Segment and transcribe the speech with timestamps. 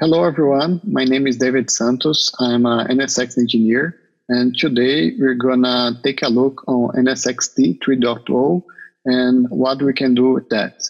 [0.00, 0.80] Hello, everyone.
[0.82, 2.32] My name is David Santos.
[2.40, 4.00] I'm an NSX engineer,
[4.30, 8.62] and today we're gonna take a look on NSX-T 3.0
[9.04, 10.88] and what we can do with that.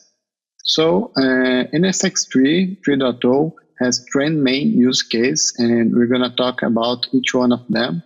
[0.63, 7.35] So uh, NSX-T 3.0 has three main use cases, and we're gonna talk about each
[7.35, 8.05] one of them.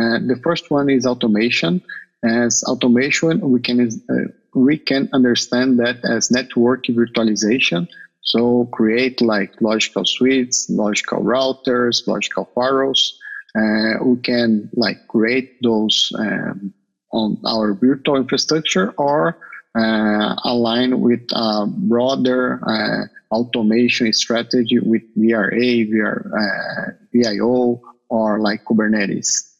[0.00, 1.82] Uh, the first one is automation.
[2.24, 7.88] As automation, we can uh, we can understand that as network virtualization.
[8.26, 13.12] So create like logical switches, logical routers, logical firewalls.
[13.56, 16.74] Uh, we can like create those um,
[17.12, 19.38] on our virtual infrastructure or
[19.78, 28.64] uh, align with a broader uh, automation strategy with VRA, VR, uh, VIO, or like
[28.64, 29.52] Kubernetes.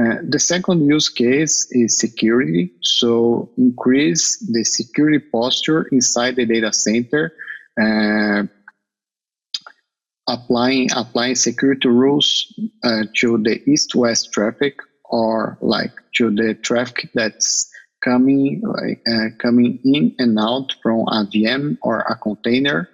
[0.00, 2.72] Uh, the second use case is security.
[2.80, 7.34] So increase the security posture inside the data center,
[10.28, 12.52] applying applying security rules
[12.84, 17.70] uh, to the east-west traffic or like to the traffic that's
[18.02, 22.88] coming like, uh, coming in and out from a VM or a container.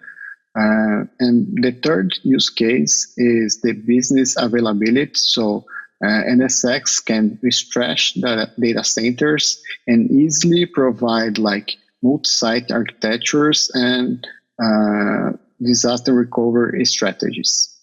[0.58, 5.12] Uh, and the third use case is the business availability.
[5.14, 5.64] So
[6.04, 14.26] uh, NSX can stretch the data centers and easily provide like multi-site architectures and
[14.62, 17.74] uh, disaster recovery strategies.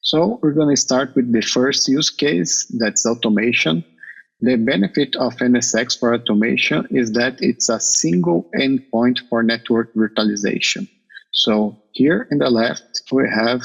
[0.00, 3.84] So we're going to start with the first use case, that's automation.
[4.40, 10.88] The benefit of NSX for automation is that it's a single endpoint for network virtualization.
[11.30, 13.62] So here in the left, we have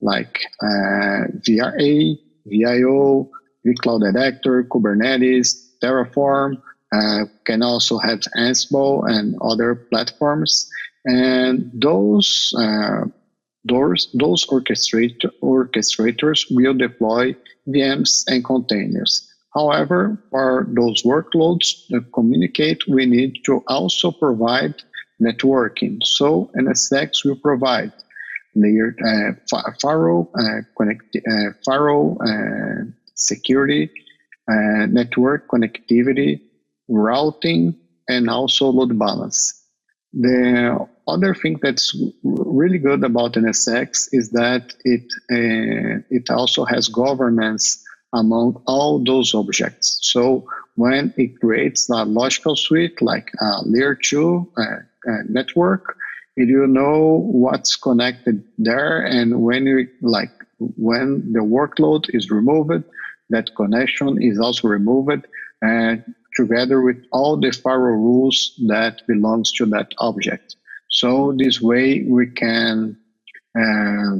[0.00, 3.30] like uh, VRA, VIO,
[3.66, 6.60] vCloud Director, Kubernetes, Terraform,
[6.92, 10.68] uh, can also have Ansible and other platforms.
[11.06, 13.06] And those uh,
[13.66, 17.34] those, those orchestrator, orchestrators will deploy
[17.68, 19.28] VMs and containers.
[19.54, 24.74] However, for those workloads that communicate, we need to also provide
[25.20, 26.02] networking.
[26.02, 27.92] So NSX will provide
[28.54, 32.84] layer uh, firewall, uh, connect, uh, firewall uh,
[33.14, 33.90] security,
[34.50, 36.40] uh, network connectivity,
[36.88, 37.74] routing,
[38.08, 39.64] and also load balance.
[40.12, 46.88] The other thing that's really good about NSX is that it uh, it also has
[46.88, 49.98] governance among all those objects.
[50.02, 55.96] So when it creates a logical switch like a layer two uh, uh, network,
[56.36, 62.84] it will know what's connected there, and when you like when the workload is removed,
[63.30, 65.26] that connection is also removed
[65.62, 66.04] and
[66.36, 70.56] together with all the firewall rules that belongs to that object.
[70.96, 72.96] So this way we can
[73.58, 74.16] uh,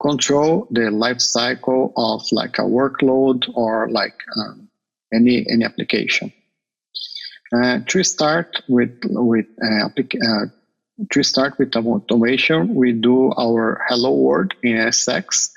[0.00, 4.68] control the life cycle of like a workload or like um,
[5.12, 6.32] any any application.
[7.54, 10.46] Uh, to start with with uh, uh,
[11.12, 15.50] to start with automation, we do our hello world in NSX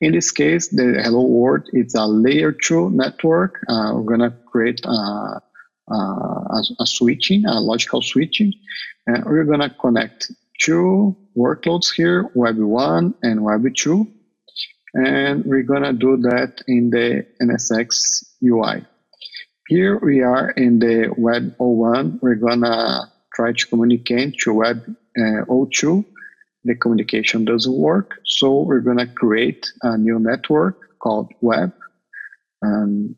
[0.00, 3.64] in this case, the hello world is a layer two network.
[3.66, 5.40] Uh, we're gonna create a,
[5.88, 8.52] a, a, a, switching, a logical switching,
[9.06, 14.06] and we're gonna connect two workloads here, Web one and Web two,
[14.94, 18.84] and we're gonna do that in the NSX UI.
[19.68, 22.20] Here we are in the Web 01.
[22.22, 26.04] We're gonna try to communicate to Web uh, 02
[26.66, 28.18] the communication doesn't work.
[28.24, 31.72] So we're going to create a new network called web
[32.60, 33.14] and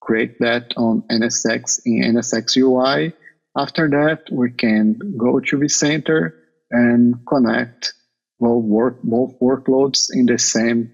[0.00, 3.12] create that on NSX in NSX UI.
[3.56, 6.32] After that, we can go to vCenter
[6.70, 7.94] and connect
[8.40, 10.92] both, work, both workloads in the same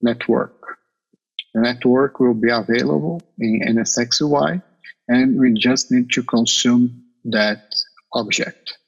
[0.00, 0.78] network.
[1.54, 4.62] The network will be available in NSX UI,
[5.08, 7.74] and we just need to consume that
[8.14, 8.78] object.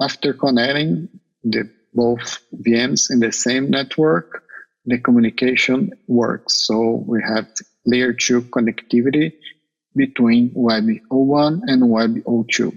[0.00, 1.08] After connecting
[1.44, 4.44] the both VMs in the same network,
[4.84, 6.54] the communication works.
[6.66, 7.48] So we have
[7.90, 9.32] layer 2 connectivity
[9.96, 12.76] between Web 01 and Web 02.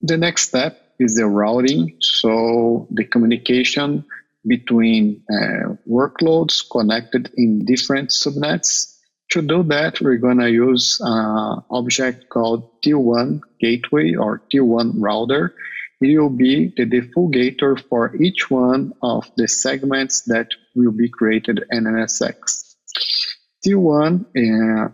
[0.00, 1.96] The next step is the routing.
[2.00, 4.04] So the communication
[4.46, 8.92] between uh, workloads connected in different subnets
[9.32, 15.54] to do that, we're going to use an object called T1 gateway or T1 router.
[16.02, 21.64] It will be the defaultator for each one of the segments that will be created
[21.70, 22.61] in NSX.
[23.64, 24.88] T1, uh,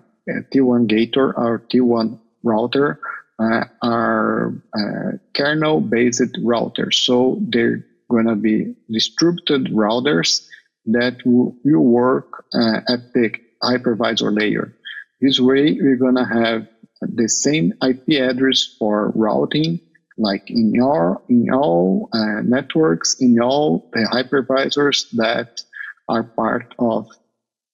[0.52, 3.00] T1 gateway or T1 router
[3.38, 6.94] uh, are uh, kernel-based routers.
[6.94, 10.46] So they're going to be distributed routers
[10.86, 13.30] that will, work uh, at the
[13.62, 14.74] hypervisor layer.
[15.20, 16.66] This way, we're going to have
[17.00, 19.80] the same IP address for routing,
[20.16, 25.60] like in all in all uh, networks, in all the hypervisors that
[26.08, 27.08] are part of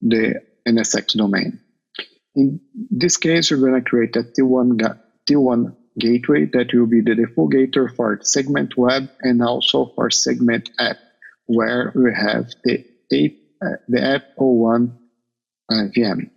[0.03, 1.61] the NSX domain.
[2.35, 7.15] In this case, we're going to create a T1, T1 gateway that will be the
[7.15, 7.55] default
[7.97, 10.97] for segment web and also for segment app,
[11.47, 12.85] where we have the,
[13.63, 14.99] uh, the app 01
[15.71, 16.31] uh, VM.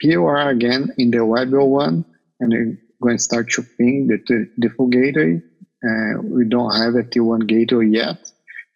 [0.00, 2.04] Here we are again in the web 01
[2.40, 5.40] and we're going to start to ping the default gateway.
[5.84, 8.30] Uh, we don't have a T1 gateway yet.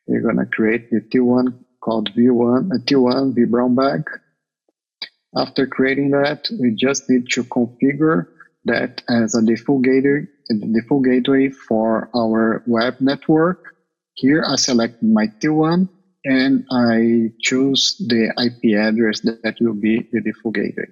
[0.06, 4.02] We're going to create the T1 called V1, a T1 V uh, brown bag.
[5.36, 8.26] After creating that, we just need to configure
[8.64, 13.76] that as a default gateway, default gateway for our web network.
[14.14, 15.88] Here I select my T1
[16.24, 20.88] and I choose the IP address that will be the default gateway.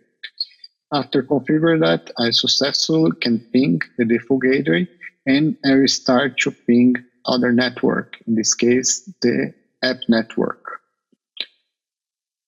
[0.92, 4.86] After configuring that, I successfully can ping the default gateway
[5.26, 6.94] and I start to ping
[7.26, 10.63] other network, in this case, the app network.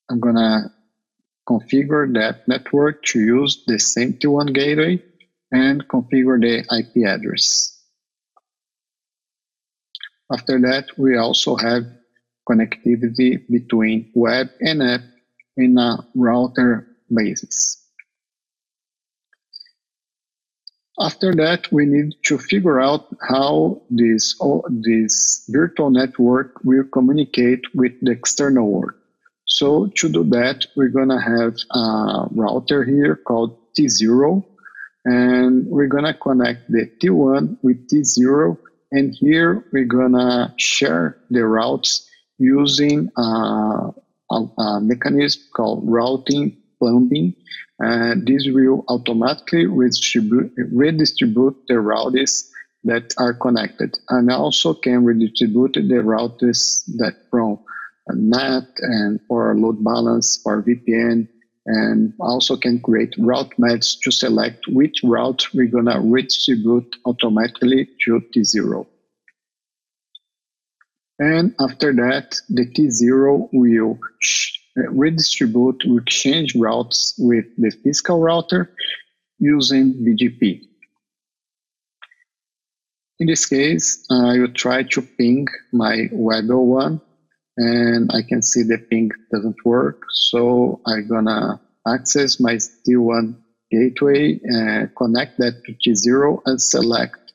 [0.08, 0.72] I'm gonna
[1.48, 5.02] configure that network to use the same T1 gateway
[5.52, 7.72] and configure the IP address.
[10.32, 11.84] After that, we also have
[12.48, 15.02] connectivity between web and app
[15.56, 17.82] in a router basis.
[20.98, 24.34] After that, we need to figure out how this,
[24.70, 28.94] this virtual network will communicate with the external world.
[29.56, 34.44] So to do that, we're going to have a router here called T0,
[35.06, 38.58] and we're going to connect the T1 with T0,
[38.92, 42.06] and here we're going to share the routes
[42.36, 43.94] using a,
[44.30, 47.34] a, a mechanism called routing plumbing.
[47.78, 52.52] And this will automatically redistribute, redistribute the routes
[52.84, 57.58] that are connected and also can redistribute the routes that from
[58.14, 61.28] NAT and for load balance for VPN
[61.66, 68.20] and also can create route maps to select which route we're gonna redistribute automatically to
[68.34, 68.86] T0.
[71.18, 73.98] And after that, the T0 will
[74.76, 78.70] redistribute, will exchange routes with the physical router
[79.38, 80.68] using BGP.
[83.18, 87.00] In this case, I will try to ping my Web01
[87.56, 90.02] and I can see the ping doesn't work.
[90.10, 93.36] So I'm gonna access my T1
[93.70, 97.32] gateway, and connect that to T0 and select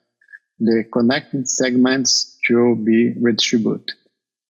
[0.60, 3.92] the connected segments to be redistributed.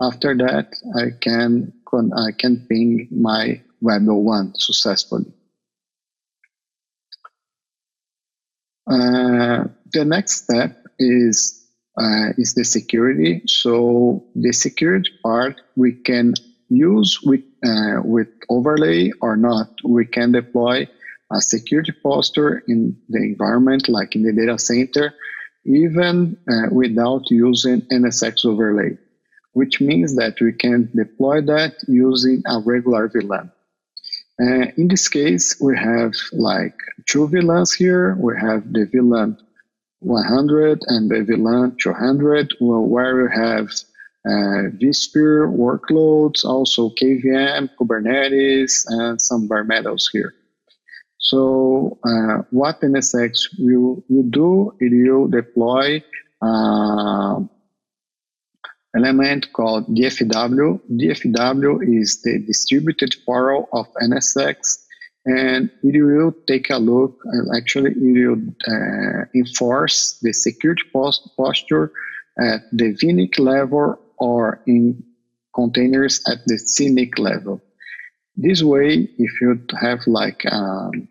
[0.01, 5.31] After that, I can, I can ping my Web01 successfully.
[8.87, 11.60] Uh, the next step is
[11.97, 13.41] uh, is the security.
[13.45, 16.33] So the security part we can
[16.69, 19.69] use with uh, with overlay or not.
[19.83, 20.87] We can deploy
[21.31, 25.13] a security posture in the environment, like in the data center,
[25.65, 28.97] even uh, without using NSX overlay,
[29.53, 33.51] which means that we can deploy that using a regular VLAN.
[34.41, 36.75] Uh, in this case, we have like
[37.07, 38.15] two VLANs here.
[38.19, 39.37] We have the VLAN
[40.01, 43.69] 100 and the VLAN 200, where we have
[44.25, 50.33] uh, vSphere workloads, also KVM, Kubernetes, and some bare metals here.
[51.17, 56.03] So uh, what NSX will, will do, it will deploy
[56.41, 57.39] uh,
[58.95, 60.79] element called DFW.
[60.91, 64.85] DFW is the distributed firewall NSX
[65.25, 71.29] and it will take a look, uh, actually it will uh, enforce the security post
[71.37, 71.91] posture
[72.39, 75.03] at the VNIC level or in
[75.53, 77.61] containers at the CNIC level.
[78.35, 81.07] This way, if you have like um,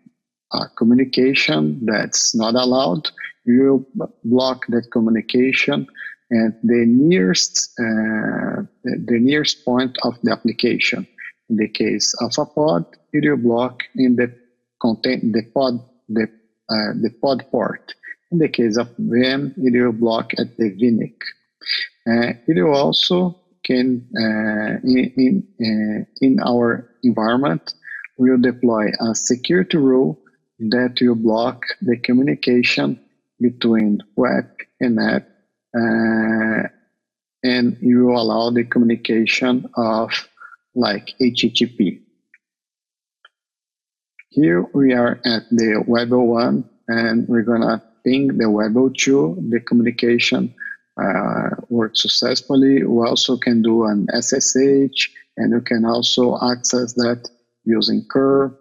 [0.51, 3.09] a communication that's not allowed,
[3.45, 5.87] you will block that communication
[6.31, 11.07] at the nearest uh, the nearest point of the application.
[11.49, 14.33] In the case of a pod, will block in the
[14.81, 16.23] contain the pod the
[16.69, 17.93] uh, the pod port.
[18.31, 21.15] In the case of VM, it will block at the VNIC.
[22.07, 27.73] Uh, it will also can uh, in in, uh, in our environment
[28.17, 30.19] we will deploy a security rule
[30.59, 32.99] that will block the communication
[33.39, 34.45] between web
[34.79, 35.27] and app,
[35.75, 36.67] uh,
[37.43, 40.11] and you will allow the communication of
[40.75, 42.01] like HTTP.
[44.31, 49.49] Here we are at the Web 01 and we're gonna ping the Web 02.
[49.49, 50.55] The communication
[50.95, 52.81] uh, works successfully.
[52.85, 57.29] We also can do an SSH and you can also access that
[57.65, 58.57] using curl.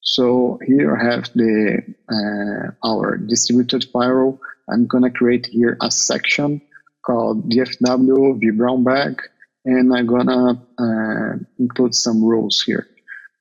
[0.00, 4.40] So here I have the uh, our distributed firewall.
[4.70, 6.62] I'm gonna create here a section
[7.04, 9.20] called DFW vBrownBag,
[9.66, 12.86] and I'm gonna uh, include some rules here.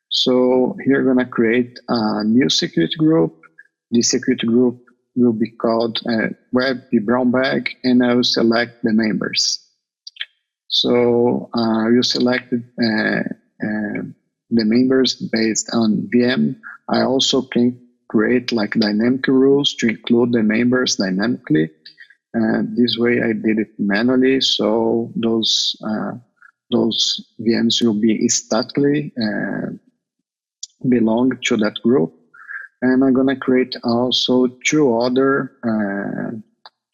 [0.10, 3.42] So here I'm gonna create a new security group.
[3.92, 4.84] This security group
[5.16, 9.66] will be called uh, Web vBrownBag, and I will select the members.
[10.68, 13.24] So uh, you selected uh,
[13.66, 14.02] uh,
[14.52, 16.60] the members based on VM.
[16.88, 21.70] I also can create like dynamic rules to include the members dynamically.
[22.34, 26.12] And this way I did it manually, so those uh,
[26.72, 29.72] those VMs will be statically uh,
[30.88, 32.14] belong to that group.
[32.82, 36.38] And I'm gonna create also two other uh,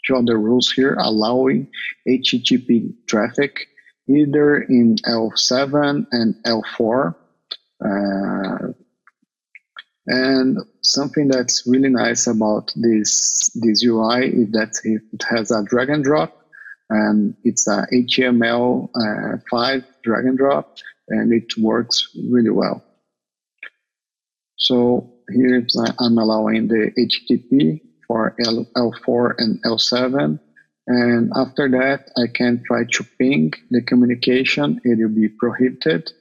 [0.06, 1.68] two other rules here allowing
[2.08, 3.68] HTTP traffic
[4.08, 7.16] either in L7 and L4.
[7.84, 8.74] Uh,
[10.08, 15.90] and something that's really nice about this this UI is that it has a drag
[15.90, 16.46] and drop,
[16.90, 18.90] and it's a HTML5
[19.54, 20.78] uh, drag and drop,
[21.10, 22.84] and it works really well.
[24.58, 25.66] So here
[26.00, 30.40] I'm allowing the HTTP for L, L4 and L7.
[30.88, 34.80] And after that, I can try to ping the communication.
[34.84, 36.12] It will be prohibited.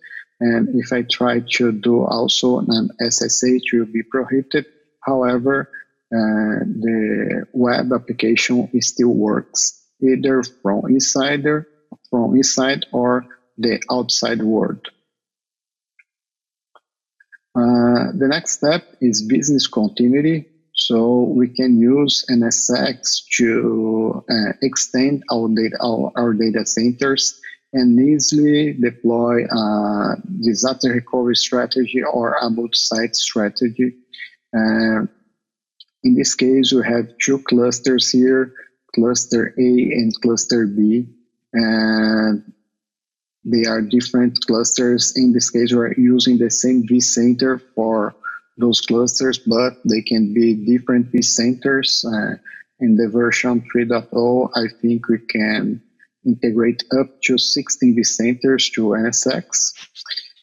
[0.41, 4.67] And if I try to do also an SSH, it will be prohibited.
[5.01, 5.71] However,
[6.13, 11.69] uh, the web application still works either from insider,
[12.11, 13.27] from inside or
[13.59, 14.89] the outside world.
[17.57, 20.47] Uh, the next step is business continuity.
[20.75, 27.41] So we can use NSX to uh, extend our data, our, our data centers
[27.73, 33.95] and easily deploy a disaster recovery strategy or a multi-site strategy.
[34.57, 35.07] Uh,
[36.05, 38.53] in this case, we have two clusters here,
[38.95, 41.07] cluster A and cluster B.
[41.53, 42.53] And
[43.45, 45.13] they are different clusters.
[45.17, 48.15] In this case, we're using the same vCenter for
[48.57, 52.05] those clusters, but they can be different vCenters.
[52.05, 52.37] Uh,
[52.81, 55.83] in the version 3.0, I think we can
[56.25, 59.73] integrate up to 16 vCenters to NSX.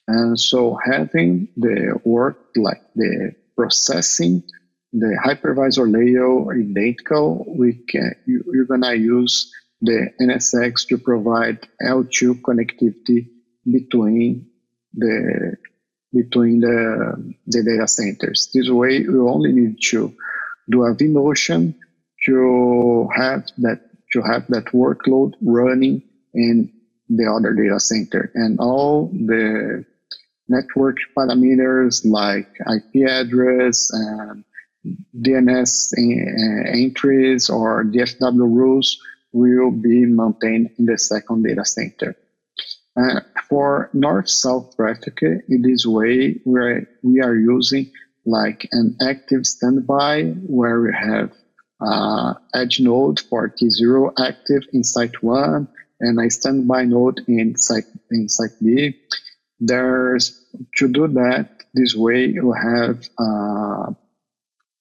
[0.08, 4.44] And so having the work like the processing,
[4.94, 12.42] the hypervisor layer identical, we can, you, you're gonna use the NSX to provide L2
[12.42, 13.28] connectivity
[13.66, 14.48] between
[14.94, 15.56] the
[16.14, 18.50] between the, the data centers.
[18.54, 20.14] This way, you only need to
[20.70, 21.74] do a vMotion
[22.26, 23.82] to have that
[24.14, 26.72] to have that workload running in
[27.10, 29.86] the other data center, and all the
[30.48, 34.44] network parameters like IP address and
[35.22, 39.00] DNS uh, entries or DFW rules
[39.32, 42.16] will be maintained in the second data center.
[43.00, 47.92] Uh, for north-south traffic, in this way, we're, we are using
[48.26, 51.32] like an active standby where we have
[51.80, 55.68] uh, edge node for T0 active in site one
[56.00, 59.00] and a standby node in site, in site B.
[59.60, 60.44] There's
[60.78, 63.92] to do that this way you have uh,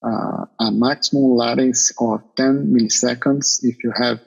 [0.02, 4.20] uh, a maximum latency of 10 milliseconds if you have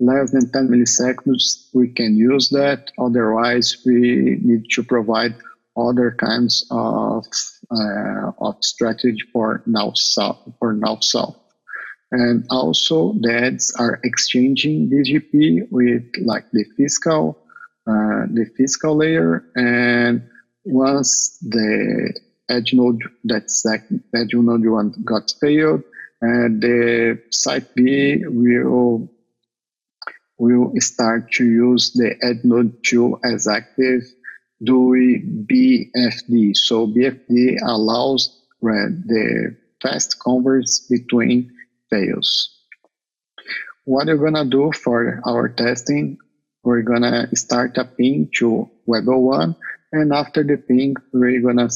[0.00, 2.90] less than 10 milliseconds, we can use that.
[2.98, 5.34] Otherwise, we need to provide
[5.76, 7.24] other kinds of,
[7.70, 11.36] uh, of strategy for now south for now south.
[12.10, 17.38] And also, DADs are exchanging BGP with like the fiscal
[17.86, 19.44] uh, the physical layer.
[19.56, 20.22] And
[20.64, 22.12] once the
[22.48, 25.82] edge node that that edge node one got failed,
[26.20, 29.08] and the site B will
[30.38, 34.02] will start to use the edge node 2 as active
[34.62, 36.56] doing BFD.
[36.56, 41.52] So BFD allows the fast converts between
[41.90, 42.54] fails.
[43.84, 46.18] What we're gonna do for our testing,
[46.62, 49.56] we're gonna start a ping to Web 01
[49.92, 51.68] and after the ping, we're gonna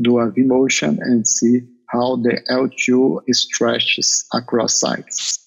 [0.00, 5.38] do a vMotion and see how the L2 stretches across sites.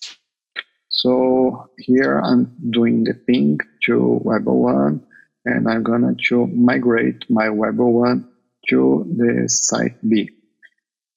[1.04, 5.04] So here I'm doing the ping to Web01
[5.44, 8.24] and I'm gonna to migrate my Web01
[8.70, 10.30] to the site B.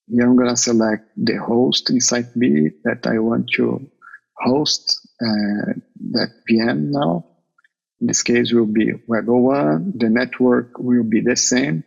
[0.09, 3.89] Here I'm gonna select the host in site B that I want to
[4.37, 5.79] host uh,
[6.11, 7.25] that VM now.
[8.01, 10.01] In this case will be Web01.
[10.01, 11.85] The network will be the same.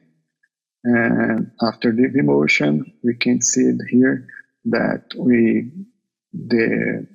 [0.86, 4.26] And after the vMotion, we can see here
[4.64, 5.74] that we
[6.32, 7.06] the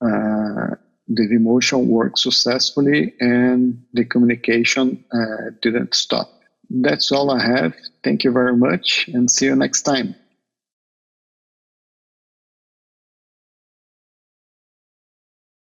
[0.00, 6.28] the vMotion worked successfully and the communication uh, didn't stop.
[6.70, 7.74] That's all I have.
[8.04, 10.14] Thank you very much and see you next time.